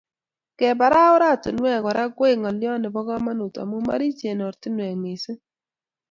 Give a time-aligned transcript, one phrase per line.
[0.59, 5.39] Kebara oratinwek Kora koek ngolyot nebo komonut amu marichen oratinwek missing